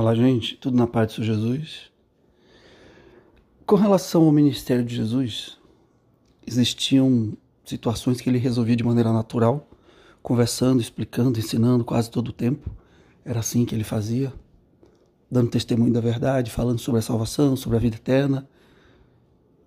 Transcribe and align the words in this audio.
Olá, 0.00 0.14
gente, 0.14 0.56
tudo 0.56 0.76
na 0.76 0.86
paz 0.86 1.08
do 1.08 1.12
Senhor 1.14 1.34
Jesus? 1.34 1.90
Com 3.66 3.74
relação 3.74 4.26
ao 4.26 4.30
ministério 4.30 4.84
de 4.84 4.94
Jesus, 4.94 5.58
existiam 6.46 7.36
situações 7.64 8.20
que 8.20 8.30
ele 8.30 8.38
resolvia 8.38 8.76
de 8.76 8.84
maneira 8.84 9.12
natural, 9.12 9.68
conversando, 10.22 10.80
explicando, 10.80 11.40
ensinando 11.40 11.84
quase 11.84 12.08
todo 12.12 12.28
o 12.28 12.32
tempo. 12.32 12.70
Era 13.24 13.40
assim 13.40 13.64
que 13.64 13.74
ele 13.74 13.82
fazia, 13.82 14.32
dando 15.28 15.50
testemunho 15.50 15.92
da 15.92 16.00
verdade, 16.00 16.48
falando 16.48 16.78
sobre 16.78 17.00
a 17.00 17.02
salvação, 17.02 17.56
sobre 17.56 17.76
a 17.76 17.80
vida 17.80 17.96
eterna, 17.96 18.48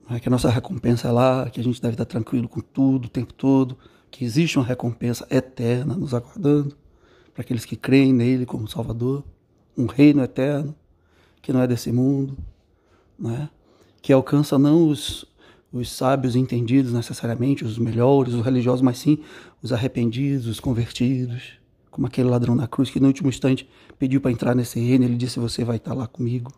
é 0.10 0.18
que 0.18 0.30
a 0.30 0.32
nossa 0.32 0.50
recompensa 0.50 1.10
é 1.10 1.12
lá, 1.12 1.50
que 1.50 1.60
a 1.60 1.64
gente 1.64 1.82
deve 1.82 1.96
estar 1.96 2.06
tranquilo 2.06 2.48
com 2.48 2.62
tudo 2.62 3.08
o 3.08 3.10
tempo 3.10 3.34
todo, 3.34 3.78
que 4.10 4.24
existe 4.24 4.58
uma 4.58 4.66
recompensa 4.66 5.28
eterna 5.30 5.94
nos 5.94 6.14
aguardando 6.14 6.78
para 7.34 7.42
aqueles 7.42 7.66
que 7.66 7.76
creem 7.76 8.14
nele 8.14 8.46
como 8.46 8.66
Salvador, 8.66 9.26
um 9.78 9.86
reino 9.86 10.22
eterno 10.24 10.76
que 11.42 11.52
não 11.52 11.62
é 11.62 11.68
desse 11.68 11.92
mundo, 11.92 12.38
né? 13.18 13.50
que 14.02 14.12
alcança 14.12 14.58
não 14.58 14.88
os, 14.88 15.26
os 15.72 15.90
sábios 15.90 16.36
entendidos 16.36 16.92
necessariamente, 16.94 17.64
os 17.64 17.78
melhores, 17.78 18.34
os 18.34 18.44
religiosos, 18.44 18.82
mas 18.82 18.98
sim 18.98 19.20
os 19.62 19.72
arrependidos, 19.72 20.48
os 20.48 20.60
convertidos, 20.60 21.54
como 21.90 22.08
aquele 22.08 22.30
ladrão 22.30 22.56
na 22.56 22.68
cruz 22.68 22.90
que 22.90 23.00
no 23.00 23.08
último 23.08 23.30
instante 23.30 23.70
pediu 24.00 24.22
para 24.22 24.32
entrar 24.32 24.56
nesse 24.56 24.80
reino, 24.80 25.04
ele 25.04 25.16
disse: 25.16 25.40
Você 25.40 25.64
vai 25.64 25.76
estar 25.76 25.94
lá 25.94 26.08
comigo. 26.08 26.52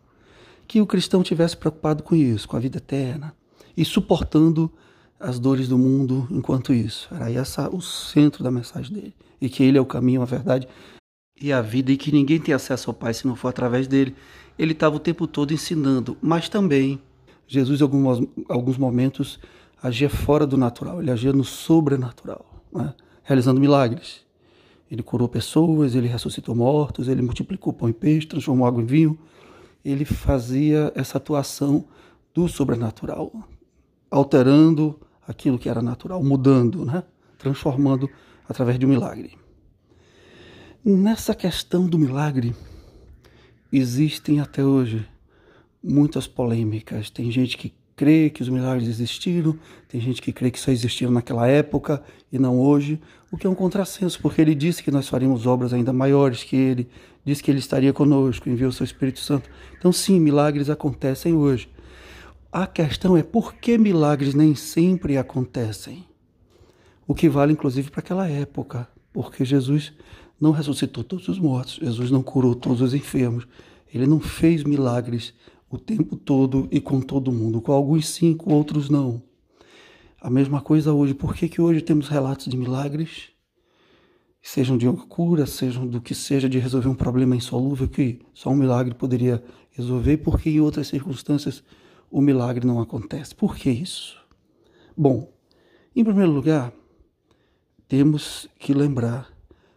Que 0.66 0.80
o 0.80 0.86
cristão 0.86 1.22
tivesse 1.22 1.56
preocupado 1.56 2.02
com 2.02 2.14
isso, 2.14 2.48
com 2.48 2.56
a 2.56 2.60
vida 2.60 2.78
eterna, 2.78 3.34
e 3.76 3.84
suportando 3.84 4.70
as 5.18 5.38
dores 5.38 5.68
do 5.68 5.76
mundo 5.76 6.26
enquanto 6.30 6.72
isso. 6.72 7.08
Era 7.12 7.30
essa 7.30 7.68
o 7.68 7.82
centro 7.82 8.42
da 8.42 8.50
mensagem 8.50 8.94
dele. 8.94 9.14
E 9.40 9.48
que 9.48 9.62
ele 9.62 9.76
é 9.76 9.80
o 9.80 9.84
caminho, 9.84 10.22
a 10.22 10.24
verdade 10.24 10.68
e 11.40 11.52
a 11.52 11.60
vida, 11.60 11.92
e 11.92 11.96
que 11.96 12.12
ninguém 12.12 12.38
tem 12.38 12.54
acesso 12.54 12.90
ao 12.90 12.94
Pai 12.94 13.12
se 13.14 13.26
não 13.26 13.36
for 13.36 13.48
através 13.48 13.86
dele. 13.86 14.14
Ele 14.58 14.72
estava 14.72 14.96
o 14.96 15.00
tempo 15.00 15.26
todo 15.26 15.52
ensinando, 15.52 16.16
mas 16.22 16.48
também 16.48 17.00
Jesus, 17.46 17.80
em 17.80 17.82
alguns, 17.82 18.26
alguns 18.48 18.78
momentos, 18.78 19.38
agia 19.82 20.08
fora 20.08 20.46
do 20.46 20.56
natural, 20.56 21.00
ele 21.00 21.10
agia 21.10 21.32
no 21.32 21.44
sobrenatural, 21.44 22.44
né? 22.72 22.94
realizando 23.22 23.60
milagres. 23.60 24.24
Ele 24.90 25.02
curou 25.02 25.28
pessoas, 25.28 25.94
ele 25.94 26.06
ressuscitou 26.06 26.54
mortos, 26.54 27.08
ele 27.08 27.22
multiplicou 27.22 27.72
pão 27.72 27.88
e 27.88 27.92
peixe, 27.92 28.26
transformou 28.26 28.66
água 28.66 28.82
em 28.82 28.86
vinho. 28.86 29.18
Ele 29.84 30.04
fazia 30.04 30.92
essa 30.94 31.18
atuação 31.18 31.84
do 32.32 32.48
sobrenatural, 32.48 33.32
alterando 34.10 34.98
aquilo 35.26 35.58
que 35.58 35.68
era 35.68 35.82
natural, 35.82 36.22
mudando, 36.22 36.84
né? 36.84 37.02
transformando 37.38 38.08
através 38.48 38.78
de 38.78 38.86
um 38.86 38.88
milagre. 38.88 39.43
Nessa 40.86 41.34
questão 41.34 41.86
do 41.86 41.98
milagre, 41.98 42.54
existem 43.72 44.38
até 44.38 44.62
hoje 44.62 45.08
muitas 45.82 46.26
polêmicas. 46.26 47.08
Tem 47.08 47.30
gente 47.32 47.56
que 47.56 47.72
crê 47.96 48.28
que 48.28 48.42
os 48.42 48.50
milagres 48.50 48.86
existiram, 48.86 49.58
tem 49.88 49.98
gente 49.98 50.20
que 50.20 50.30
crê 50.30 50.50
que 50.50 50.60
só 50.60 50.70
existiram 50.70 51.10
naquela 51.10 51.48
época 51.48 52.02
e 52.30 52.38
não 52.38 52.60
hoje, 52.60 53.00
o 53.32 53.38
que 53.38 53.46
é 53.46 53.50
um 53.50 53.54
contrassenso, 53.54 54.20
porque 54.20 54.42
ele 54.42 54.54
disse 54.54 54.82
que 54.82 54.90
nós 54.90 55.08
faríamos 55.08 55.46
obras 55.46 55.72
ainda 55.72 55.90
maiores 55.90 56.44
que 56.44 56.54
ele, 56.54 56.86
disse 57.24 57.42
que 57.42 57.50
ele 57.50 57.60
estaria 57.60 57.94
conosco, 57.94 58.50
enviou 58.50 58.68
o 58.68 58.72
seu 58.72 58.84
Espírito 58.84 59.20
Santo. 59.20 59.48
Então, 59.78 59.90
sim, 59.90 60.20
milagres 60.20 60.68
acontecem 60.68 61.32
hoje. 61.32 61.66
A 62.52 62.66
questão 62.66 63.16
é 63.16 63.22
por 63.22 63.54
que 63.54 63.78
milagres 63.78 64.34
nem 64.34 64.54
sempre 64.54 65.16
acontecem? 65.16 66.04
O 67.06 67.14
que 67.14 67.26
vale, 67.26 67.54
inclusive, 67.54 67.90
para 67.90 68.00
aquela 68.00 68.28
época, 68.28 68.86
porque 69.14 69.46
Jesus 69.46 69.94
não 70.44 70.50
ressuscitou 70.50 71.02
todos 71.02 71.26
os 71.26 71.38
mortos, 71.38 71.80
Jesus 71.82 72.10
não 72.10 72.22
curou 72.22 72.54
todos 72.54 72.82
os 72.82 72.92
enfermos, 72.92 73.48
ele 73.92 74.06
não 74.06 74.20
fez 74.20 74.62
milagres 74.62 75.32
o 75.70 75.78
tempo 75.78 76.16
todo 76.16 76.68
e 76.70 76.82
com 76.82 77.00
todo 77.00 77.32
mundo, 77.32 77.62
com 77.62 77.72
alguns 77.72 78.06
sim, 78.06 78.34
com 78.34 78.52
outros 78.52 78.90
não. 78.90 79.22
A 80.20 80.28
mesma 80.28 80.60
coisa 80.60 80.92
hoje. 80.92 81.14
Por 81.14 81.34
que, 81.34 81.48
que 81.48 81.62
hoje 81.62 81.80
temos 81.80 82.08
relatos 82.08 82.46
de 82.46 82.56
milagres? 82.58 83.30
Sejam 84.42 84.76
de 84.76 84.86
uma 84.86 85.06
cura, 85.06 85.46
sejam 85.46 85.86
do 85.86 86.00
que 86.00 86.14
seja 86.14 86.48
de 86.48 86.58
resolver 86.58 86.88
um 86.88 86.94
problema 86.94 87.34
insolúvel 87.34 87.88
que 87.88 88.20
só 88.34 88.50
um 88.50 88.56
milagre 88.56 88.94
poderia 88.94 89.42
resolver, 89.70 90.18
porque 90.18 90.50
em 90.50 90.60
outras 90.60 90.88
circunstâncias 90.88 91.64
o 92.10 92.20
milagre 92.20 92.66
não 92.66 92.80
acontece. 92.80 93.34
Por 93.34 93.56
que 93.56 93.70
isso? 93.70 94.18
Bom, 94.94 95.32
em 95.96 96.04
primeiro 96.04 96.30
lugar, 96.30 96.70
temos 97.88 98.46
que 98.58 98.74
lembrar 98.74 99.33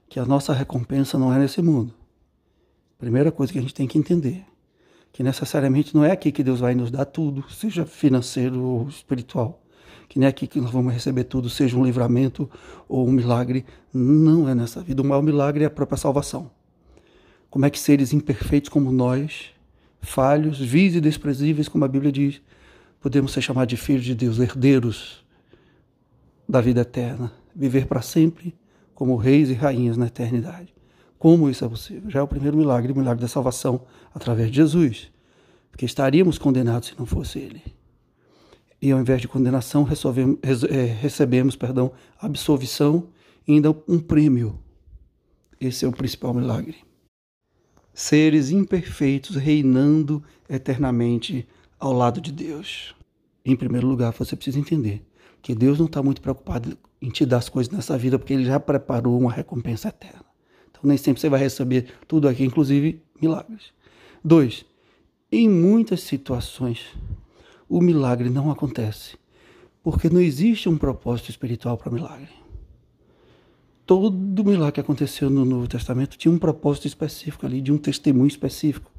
que 0.10 0.20
a 0.20 0.26
nossa 0.26 0.54
recompensa 0.54 1.18
não 1.18 1.34
é 1.34 1.40
nesse 1.40 1.62
mundo. 1.62 1.94
Primeira 2.98 3.32
coisa 3.32 3.52
que 3.52 3.60
a 3.60 3.62
gente 3.62 3.74
tem 3.74 3.88
que 3.88 3.98
entender 3.98 4.46
que 5.18 5.24
necessariamente 5.24 5.96
não 5.96 6.06
é 6.06 6.12
aqui 6.12 6.32
que 6.32 6.44
Deus 6.44 6.60
vai 6.60 6.76
nos 6.76 6.92
dar 6.92 7.06
tudo, 7.06 7.44
seja 7.50 7.88
financeiro 7.88 8.62
ou 8.62 8.88
espiritual. 8.88 9.64
Que 10.08 10.20
nem 10.20 10.28
é 10.28 10.30
aqui 10.30 10.46
que 10.46 10.62
nós 10.62 10.70
vamos 10.70 10.94
receber 10.94 11.24
tudo, 11.24 11.50
seja 11.50 11.76
um 11.76 11.84
livramento 11.84 12.48
ou 12.88 13.08
um 13.08 13.12
milagre. 13.12 13.66
Não 13.92 14.48
é 14.48 14.54
nessa 14.54 14.80
vida. 14.80 15.02
O 15.02 15.06
maior 15.06 15.24
milagre 15.24 15.64
é 15.64 15.68
a 15.68 15.72
própria 15.72 15.98
salvação. 15.98 16.52
Como 17.50 17.66
é 17.66 17.70
que 17.72 17.80
seres 17.80 18.14
imperfeitos 18.14 18.70
como 18.70 18.92
nós, 18.92 19.48
falhos, 20.02 20.60
vis 20.60 20.94
e 20.94 21.02
desprezíveis, 21.02 21.68
como 21.68 21.84
a 21.84 21.88
Bíblia 21.88 22.12
diz, 22.12 22.40
podemos 23.02 23.34
ser 23.34 23.42
chamados 23.42 23.70
de 23.70 23.78
filhos 23.78 24.06
de 24.06 24.14
Deus, 24.14 24.38
herdeiros 24.38 25.26
da 26.48 26.62
vida 26.62 26.82
eterna, 26.82 27.34
viver 27.56 27.88
para 27.88 28.04
sempre 28.04 28.54
como 28.98 29.16
reis 29.16 29.52
e 29.52 29.54
rainhas 29.54 29.96
na 29.96 30.08
eternidade. 30.08 30.74
Como 31.20 31.48
isso 31.52 31.64
é 31.64 31.70
possível? 31.70 32.10
Já 32.10 32.20
é 32.20 32.24
o 32.24 32.28
primeiro 32.28 32.58
milagre, 32.58 32.92
o 32.92 32.96
milagre 32.96 33.22
da 33.22 33.28
salvação 33.28 33.86
através 34.12 34.50
de 34.50 34.56
Jesus. 34.56 35.12
Porque 35.70 35.86
estaríamos 35.86 36.40
condenados 36.40 36.88
se 36.90 36.96
não 36.98 37.06
fosse 37.06 37.38
Ele. 37.38 37.62
E 38.82 38.92
ao 38.92 39.00
invés 39.00 39.22
de 39.22 39.28
condenação, 39.28 39.88
é, 39.88 40.84
recebemos 41.00 41.56
perdão, 41.56 41.92
absolvição 42.20 43.10
e 43.48 43.54
ainda 43.54 43.70
um 43.88 44.00
prêmio. 44.00 44.58
Esse 45.62 45.86
é 45.86 45.88
o 45.88 45.92
principal 45.92 46.34
milagre. 46.34 46.78
Seres 47.94 48.50
imperfeitos 48.50 49.36
reinando 49.36 50.24
eternamente 50.50 51.48
ao 51.80 51.94
lado 51.94 52.20
de 52.20 52.32
Deus. 52.32 52.96
Em 53.46 53.56
primeiro 53.56 53.86
lugar, 53.86 54.12
você 54.12 54.36
precisa 54.36 54.60
entender 54.60 55.07
que 55.48 55.56
Deus 55.56 55.80
não 55.80 55.86
está 55.86 56.04
muito 56.04 56.20
preocupado 56.20 56.78
em 57.02 57.10
te 57.10 57.26
dar 57.26 57.38
as 57.38 57.48
coisas 57.48 57.72
nessa 57.72 57.98
vida, 57.98 58.20
porque 58.20 58.34
Ele 58.34 58.44
já 58.44 58.60
preparou 58.60 59.18
uma 59.18 59.32
recompensa 59.32 59.88
eterna. 59.88 60.26
Então, 60.70 60.82
nem 60.84 60.98
sempre 60.98 61.22
você 61.22 61.30
vai 61.30 61.40
receber 61.40 61.86
tudo 62.06 62.28
aqui, 62.28 62.44
inclusive 62.44 63.02
milagres. 63.22 63.72
Dois, 64.22 64.66
em 65.32 65.48
muitas 65.48 66.02
situações, 66.02 66.82
o 67.70 67.80
milagre 67.80 68.30
não 68.30 68.52
acontece, 68.52 69.18
porque 69.82 70.10
não 70.10 70.20
existe 70.20 70.68
um 70.68 70.78
propósito 70.78 71.30
espiritual 71.30 71.78
para 71.78 71.94
milagre. 71.94 72.28
Todo 73.86 74.44
milagre 74.44 74.74
que 74.74 74.82
aconteceu 74.82 75.30
no 75.30 75.46
Novo 75.46 75.66
Testamento 75.66 76.18
tinha 76.18 76.30
um 76.30 76.38
propósito 76.38 76.88
específico 76.88 77.46
ali, 77.46 77.62
de 77.62 77.72
um 77.72 77.78
testemunho 77.78 78.28
específico, 78.28 78.92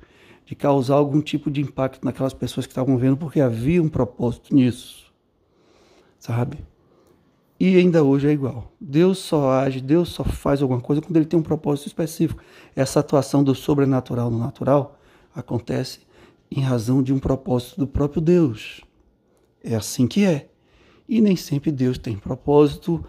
de 0.46 0.54
causar 0.54 0.94
algum 0.94 1.20
tipo 1.20 1.50
de 1.50 1.60
impacto 1.60 2.02
naquelas 2.02 2.32
pessoas 2.32 2.64
que 2.64 2.72
estavam 2.72 2.96
vendo, 2.96 3.18
porque 3.18 3.38
havia 3.38 3.82
um 3.82 3.88
propósito 3.90 4.54
nisso, 4.54 5.07
sabe? 6.28 6.58
E 7.58 7.76
ainda 7.76 8.04
hoje 8.04 8.28
é 8.28 8.30
igual. 8.30 8.70
Deus 8.78 9.18
só 9.18 9.50
age, 9.50 9.80
Deus 9.80 10.10
só 10.10 10.22
faz 10.22 10.60
alguma 10.60 10.80
coisa 10.80 11.00
quando 11.00 11.16
ele 11.16 11.24
tem 11.24 11.38
um 11.38 11.42
propósito 11.42 11.86
específico. 11.86 12.40
Essa 12.76 13.00
atuação 13.00 13.42
do 13.42 13.54
sobrenatural 13.54 14.30
no 14.30 14.38
natural 14.38 14.98
acontece 15.34 16.00
em 16.50 16.60
razão 16.60 17.02
de 17.02 17.12
um 17.12 17.18
propósito 17.18 17.80
do 17.80 17.86
próprio 17.86 18.20
Deus. 18.20 18.82
É 19.64 19.74
assim 19.74 20.06
que 20.06 20.24
é. 20.24 20.50
E 21.08 21.20
nem 21.20 21.34
sempre 21.34 21.72
Deus 21.72 21.96
tem 21.96 22.14
propósito 22.14 23.02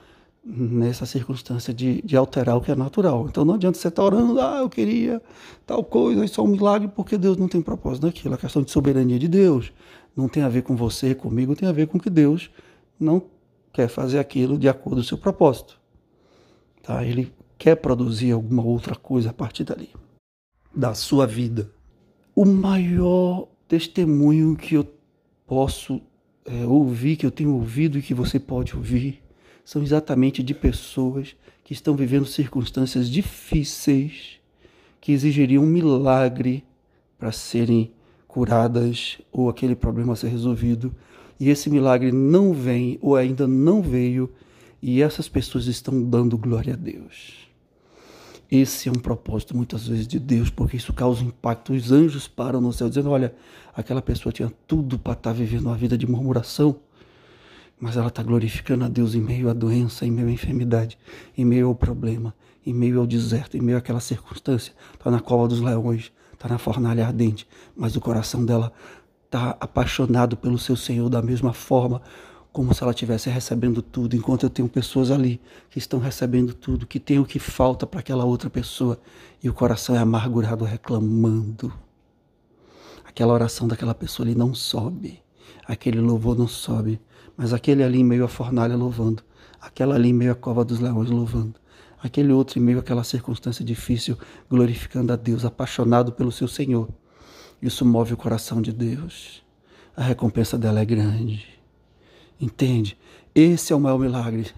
nessa 0.44 1.06
circunstância 1.06 1.74
de, 1.74 2.02
de 2.02 2.16
alterar 2.16 2.56
o 2.58 2.62
que 2.62 2.72
é 2.72 2.76
natural. 2.76 3.28
Então 3.30 3.44
não 3.44 3.56
adianta 3.56 3.78
você 3.78 3.90
estar 3.90 4.04
orando, 4.04 4.40
ah, 4.40 4.60
eu 4.62 4.70
queria 4.70 5.22
tal 5.68 5.84
coisa, 5.84 6.24
isso 6.24 6.40
é 6.40 6.44
um 6.44 6.48
milagre, 6.48 6.88
porque 6.88 7.18
Deus 7.18 7.36
não 7.38 7.50
tem 7.50 7.62
propósito 7.62 8.06
naquilo. 8.06 8.34
A 8.34 8.38
questão 8.38 8.64
de 8.64 8.72
soberania 8.72 9.20
de 9.20 9.28
Deus 9.28 9.72
não 10.16 10.28
tem 10.30 10.42
a 10.42 10.50
ver 10.50 10.64
com 10.64 10.76
você, 10.76 11.14
comigo, 11.14 11.56
tem 11.56 11.68
a 11.68 11.74
ver 11.74 11.88
com 11.88 12.00
que 12.00 12.10
Deus 12.10 12.50
não 13.00 13.24
quer 13.72 13.88
fazer 13.88 14.20
aquilo 14.20 14.58
de 14.58 14.68
acordo 14.68 14.98
com 14.98 15.02
o 15.02 15.04
seu 15.04 15.18
propósito. 15.18 15.80
Tá? 16.84 17.04
Ele 17.04 17.32
quer 17.58 17.76
produzir 17.76 18.32
alguma 18.32 18.64
outra 18.64 18.96
coisa 18.96 19.30
a 19.30 19.34
partir 19.34 19.64
dali, 19.64 19.90
da 20.76 20.94
sua 20.94 21.26
vida. 21.26 21.72
O 22.36 22.46
maior 22.46 23.48
testemunho 23.68 24.56
que 24.56 24.76
eu 24.76 24.88
posso 25.46 26.02
é, 26.46 26.66
ouvir, 26.66 27.16
que 27.16 27.26
eu 27.26 27.32
tenho 27.32 27.54
ouvido 27.54 27.98
e 27.98 28.02
que 28.02 28.14
você 28.14 28.40
pode 28.40 28.76
ouvir, 28.76 29.22
são 29.64 29.84
exatamente 29.84 30.42
de 30.42 30.54
pessoas 30.54 31.36
que 31.64 31.74
estão 31.74 31.96
vivendo 31.96 32.26
circunstâncias 32.26 33.10
difíceis, 33.10 34.40
que 35.00 35.12
exigiriam 35.12 35.64
um 35.64 35.68
milagre 35.68 36.64
para 37.18 37.32
serem 37.32 37.92
curadas 38.30 39.18
ou 39.32 39.50
aquele 39.50 39.76
problema 39.76 40.16
ser 40.16 40.30
resolvido 40.30 40.96
e 41.40 41.50
esse 41.50 41.70
milagre 41.70 42.12
não 42.12 42.54
vem 42.54 43.00
ou 43.02 43.16
ainda 43.16 43.48
não 43.48 43.82
veio, 43.82 44.30
e 44.82 45.02
essas 45.02 45.30
pessoas 45.30 45.68
estão 45.68 46.02
dando 46.04 46.38
glória 46.38 46.74
a 46.74 46.78
Deus. 46.78 47.50
Esse 48.52 48.90
é 48.90 48.92
um 48.92 48.96
propósito 48.96 49.56
muitas 49.56 49.88
vezes 49.88 50.08
de 50.08 50.20
Deus, 50.20 50.50
porque 50.50 50.76
isso 50.76 50.92
causa 50.92 51.24
impacto. 51.24 51.72
Os 51.72 51.92
anjos 51.92 52.28
param 52.28 52.60
no 52.60 52.74
céu 52.74 52.90
dizendo: 52.90 53.10
Olha, 53.10 53.34
aquela 53.76 54.02
pessoa 54.02 54.34
tinha 54.34 54.52
tudo 54.68 54.98
para 54.98 55.14
estar 55.14 55.34
vivendo 55.34 55.68
uma 55.68 55.78
vida 55.78 55.98
de 55.98 56.10
murmuração, 56.10 56.76
mas 57.80 57.96
ela 57.96 58.08
está 58.08 58.24
glorificando 58.24 58.84
a 58.84 58.90
Deus 58.90 59.16
em 59.16 59.22
meio 59.22 59.50
à 59.50 59.54
doença, 59.54 60.06
em 60.06 60.12
meio 60.12 60.28
à 60.28 60.32
enfermidade, 60.32 60.98
em 61.38 61.46
meio 61.46 61.68
ao 61.68 61.76
problema, 61.76 62.34
em 62.66 62.74
meio 62.74 63.00
ao 63.00 63.08
deserto, 63.08 63.56
em 63.56 63.62
meio 63.62 63.78
àquela 63.78 64.00
circunstância. 64.00 64.74
Está 64.94 65.12
na 65.12 65.20
cova 65.20 65.48
dos 65.48 65.62
leões, 65.62 66.12
está 66.40 66.48
na 66.48 66.58
fornalha 66.58 67.06
ardente, 67.06 67.46
mas 67.76 67.98
o 67.98 68.02
coração 68.02 68.46
dela 68.46 68.72
está 69.26 69.58
apaixonado 69.60 70.38
pelo 70.38 70.58
seu 70.58 70.78
Senhor 70.78 71.10
da 71.10 71.22
mesma 71.22 71.52
forma 71.52 72.02
como 72.52 72.74
se 72.74 72.82
ela 72.82 72.94
estivesse 72.94 73.30
recebendo 73.30 73.82
tudo, 73.82 74.16
enquanto 74.16 74.44
eu 74.44 74.50
tenho 74.50 74.68
pessoas 74.68 75.12
ali 75.12 75.40
que 75.70 75.78
estão 75.78 76.00
recebendo 76.00 76.54
tudo, 76.54 76.88
que 76.88 77.00
tem 77.00 77.20
o 77.20 77.26
que 77.26 77.40
falta 77.40 77.86
para 77.86 78.00
aquela 78.00 78.24
outra 78.24 78.50
pessoa 78.50 78.98
e 79.44 79.50
o 79.50 79.54
coração 79.54 79.96
é 79.96 80.00
amargurado 80.00 80.64
reclamando. 80.64 81.72
Aquela 83.06 83.34
oração 83.34 83.68
daquela 83.68 83.94
pessoa 83.94 84.26
ali 84.26 84.34
não 84.34 84.56
sobe, 84.56 85.22
aquele 85.68 86.00
louvor 86.00 86.38
não 86.38 86.48
sobe, 86.48 87.02
mas 87.36 87.54
aquele 87.54 87.84
ali 87.84 88.00
em 88.00 88.04
meio 88.04 88.24
à 88.24 88.28
fornalha 88.30 88.76
louvando, 88.76 89.22
aquela 89.62 89.96
ali 89.96 90.10
em 90.10 90.14
meio 90.14 90.32
à 90.32 90.36
cova 90.36 90.64
dos 90.64 90.80
leões 90.80 91.10
louvando, 91.10 91.56
aquele 92.02 92.32
outro 92.32 92.60
em 92.60 92.62
meio 92.62 92.80
àquela 92.80 93.04
circunstância 93.04 93.64
difícil 93.64 94.18
glorificando 94.50 95.14
a 95.14 95.16
Deus, 95.16 95.46
apaixonado 95.46 96.12
pelo 96.12 96.32
seu 96.32 96.48
Senhor. 96.48 96.90
Isso 97.62 97.86
move 97.86 98.14
o 98.14 98.18
coração 98.18 98.62
de 98.62 98.72
Deus. 98.72 99.44
A 99.96 100.04
recompensa 100.04 100.58
dela 100.58 100.80
é 100.80 100.86
grande. 100.86 101.46
Entende? 102.40 102.98
Esse 103.36 103.74
é 103.74 103.76
o 103.76 103.80
maior 103.80 103.98
milagre. 103.98 104.52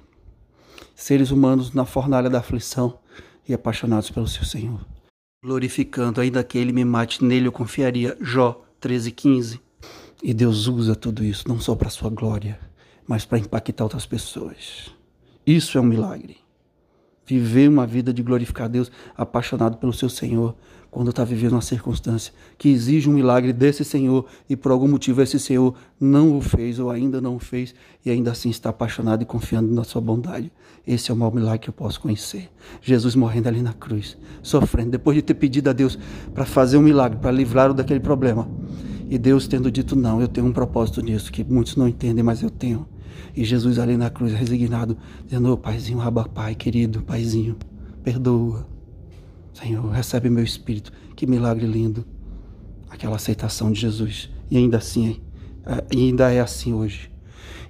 Seres 0.95 1.31
humanos 1.31 1.73
na 1.73 1.83
fornalha 1.83 2.29
da 2.29 2.39
aflição 2.39 2.99
e 3.47 3.53
apaixonados 3.53 4.11
pelo 4.11 4.27
seu 4.27 4.45
Senhor. 4.45 4.85
Glorificando, 5.43 6.21
ainda 6.21 6.43
que 6.43 6.57
ele 6.57 6.71
me 6.71 6.85
mate, 6.85 7.23
nele 7.23 7.47
eu 7.47 7.51
confiaria. 7.51 8.15
Jó 8.21 8.63
13,15. 8.79 9.59
E 10.21 10.33
Deus 10.33 10.67
usa 10.67 10.95
tudo 10.95 11.23
isso 11.23 11.47
não 11.47 11.59
só 11.59 11.75
para 11.75 11.89
sua 11.89 12.11
glória, 12.11 12.59
mas 13.07 13.25
para 13.25 13.39
impactar 13.39 13.83
outras 13.83 14.05
pessoas. 14.05 14.91
Isso 15.45 15.79
é 15.79 15.81
um 15.81 15.85
milagre. 15.85 16.37
Viver 17.25 17.69
uma 17.69 17.85
vida 17.87 18.13
de 18.13 18.23
glorificar 18.23 18.67
Deus, 18.67 18.91
apaixonado 19.15 19.77
pelo 19.77 19.93
seu 19.93 20.09
Senhor, 20.09 20.55
quando 20.91 21.09
está 21.09 21.23
vivendo 21.23 21.53
uma 21.53 21.61
circunstância 21.61 22.33
que 22.57 22.67
exige 22.67 23.09
um 23.09 23.13
milagre 23.13 23.53
desse 23.53 23.85
Senhor 23.85 24.25
e 24.49 24.57
por 24.57 24.73
algum 24.73 24.89
motivo 24.89 25.21
esse 25.21 25.39
Senhor 25.39 25.73
não 25.97 26.37
o 26.37 26.41
fez 26.41 26.79
ou 26.79 26.91
ainda 26.91 27.21
não 27.21 27.37
o 27.37 27.39
fez 27.39 27.73
e 28.05 28.11
ainda 28.11 28.31
assim 28.31 28.49
está 28.49 28.69
apaixonado 28.69 29.21
e 29.21 29.25
confiando 29.25 29.73
na 29.73 29.85
sua 29.85 30.01
bondade. 30.01 30.51
Esse 30.85 31.09
é 31.09 31.13
o 31.13 31.17
maior 31.17 31.33
milagre 31.33 31.59
que 31.59 31.69
eu 31.69 31.73
posso 31.73 32.01
conhecer. 32.01 32.49
Jesus 32.81 33.15
morrendo 33.15 33.47
ali 33.47 33.61
na 33.61 33.71
cruz, 33.71 34.17
sofrendo, 34.43 34.91
depois 34.91 35.15
de 35.15 35.21
ter 35.21 35.35
pedido 35.35 35.69
a 35.69 35.73
Deus 35.73 35.97
para 36.33 36.43
fazer 36.43 36.75
um 36.75 36.81
milagre, 36.81 37.19
para 37.19 37.31
livrá-lo 37.31 37.73
daquele 37.73 38.01
problema. 38.01 38.49
E 39.09 39.17
Deus 39.17 39.47
tendo 39.47 39.71
dito: 39.71 39.95
Não, 39.95 40.19
eu 40.19 40.27
tenho 40.27 40.47
um 40.47 40.51
propósito 40.51 41.01
nisso, 41.01 41.31
que 41.31 41.43
muitos 41.43 41.75
não 41.75 41.87
entendem, 41.87 42.23
mas 42.23 42.41
eu 42.41 42.49
tenho. 42.49 42.87
E 43.35 43.43
Jesus 43.43 43.79
ali 43.79 43.97
na 43.97 44.09
cruz, 44.09 44.33
resignado, 44.33 44.97
dizendo: 45.25 45.51
oh, 45.51 45.57
Paizinho, 45.57 46.01
Abba 46.01 46.27
Pai, 46.27 46.55
querido, 46.55 47.01
Paizinho, 47.01 47.57
perdoa 48.03 48.71
Senhor, 49.53 49.89
recebe 49.91 50.29
meu 50.29 50.43
espírito. 50.43 50.91
Que 51.15 51.27
milagre 51.27 51.65
lindo. 51.65 52.05
Aquela 52.89 53.15
aceitação 53.15 53.71
de 53.71 53.79
Jesus. 53.79 54.29
E 54.49 54.57
ainda 54.57 54.77
assim, 54.77 55.21
é, 55.65 55.95
ainda 55.95 56.31
é 56.31 56.39
assim 56.39 56.73
hoje. 56.73 57.11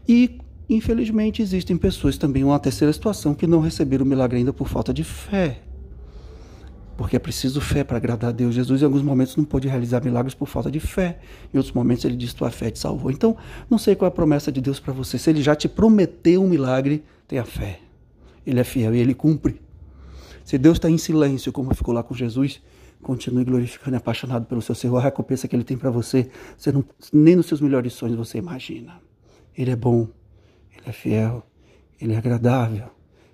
E, 0.08 0.40
infelizmente, 0.70 1.42
existem 1.42 1.78
pessoas 1.78 2.18
também, 2.18 2.44
uma 2.44 2.60
terceira 2.60 2.94
situação, 2.94 3.34
que 3.34 3.48
não 3.48 3.60
receberam 3.60 4.06
o 4.06 4.08
milagre 4.08 4.38
ainda 4.38 4.54
por 4.54 4.68
falta 4.68 4.94
de 4.94 5.04
fé. 5.04 5.62
Porque 7.02 7.16
é 7.16 7.20
preciso 7.20 7.60
fé 7.60 7.84
para 7.84 7.98
agradar 7.98 8.30
a 8.30 8.32
Deus. 8.32 8.54
Jesus, 8.54 8.80
em 8.80 8.86
alguns 8.86 9.02
momentos, 9.02 9.36
não 9.36 9.44
pôde 9.44 9.68
realizar 9.68 10.04
milagres 10.04 10.36
por 10.36 10.48
falta 10.48 10.70
de 10.70 10.80
fé. 10.80 11.18
Em 11.52 11.58
outros 11.58 11.74
momentos, 11.74 12.06
ele 12.06 12.16
diz: 12.16 12.32
Tua 12.32 12.52
fé 12.52 12.70
te 12.70 12.78
salvou. 12.78 13.10
Então, 13.10 13.36
não 13.68 13.80
sei 13.80 13.96
qual 13.96 14.06
é 14.06 14.10
a 14.10 14.14
promessa 14.14 14.52
de 14.52 14.62
Deus 14.62 14.80
para 14.80 14.94
você. 14.94 15.18
Se 15.18 15.28
ele 15.28 15.42
já 15.42 15.56
te 15.56 15.68
prometeu 15.68 16.44
um 16.44 16.48
milagre, 16.48 17.04
tenha 17.28 17.44
fé. 17.44 17.80
Ele 18.46 18.60
é 18.60 18.64
fiel 18.64 18.94
e 18.94 19.00
ele 19.00 19.16
cumpre. 19.16 19.60
Se 20.46 20.60
Deus 20.60 20.78
está 20.78 20.92
em 20.92 20.98
silêncio, 21.00 21.52
como 21.52 21.74
ficou 21.74 21.92
lá 21.92 22.04
com 22.04 22.14
Jesus, 22.14 22.62
continue 23.02 23.46
glorificando 23.46 23.96
e 23.96 23.98
apaixonado 23.98 24.46
pelo 24.46 24.62
seu 24.62 24.76
Senhor. 24.76 24.96
A 24.96 25.02
recompensa 25.02 25.48
que 25.48 25.56
Ele 25.56 25.64
tem 25.64 25.78
para 25.78 25.90
você, 25.90 26.30
você 26.56 26.72
não, 26.72 26.86
nem 27.12 27.36
nos 27.36 27.48
seus 27.48 27.62
melhores 27.62 27.94
sonhos 27.94 28.16
você 28.16 28.38
imagina. 28.38 29.02
Ele 29.58 29.72
é 29.72 29.76
bom, 29.76 30.08
Ele 30.72 30.86
é 30.86 30.92
fiel, 30.92 31.44
Ele 32.00 32.14
é 32.14 32.18
agradável, 32.18 32.90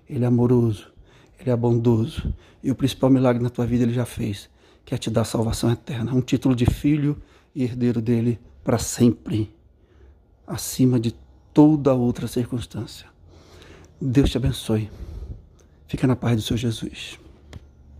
Ele 0.08 0.24
é 0.24 0.26
amoroso, 0.26 0.90
Ele 1.38 1.50
é 1.50 1.56
bondoso. 1.56 2.32
E 2.62 2.70
o 2.70 2.74
principal 2.74 3.10
milagre 3.10 3.42
na 3.42 3.50
tua 3.50 3.66
vida 3.66 3.84
Ele 3.84 3.92
já 3.92 4.04
fez, 4.04 4.48
que 4.84 4.94
é 4.94 4.98
te 4.98 5.10
dar 5.10 5.24
salvação 5.24 5.70
eterna, 5.70 6.12
um 6.12 6.20
título 6.20 6.54
de 6.54 6.66
filho 6.66 7.20
e 7.54 7.62
herdeiro 7.62 8.00
dele 8.00 8.38
para 8.64 8.78
sempre, 8.78 9.54
acima 10.46 10.98
de 10.98 11.14
toda 11.54 11.94
outra 11.94 12.26
circunstância. 12.26 13.06
Deus 14.00 14.30
te 14.30 14.36
abençoe. 14.36 14.90
Fica 15.86 16.06
na 16.06 16.14
paz 16.14 16.36
do 16.36 16.42
Senhor 16.42 16.58
Jesus. 16.58 17.18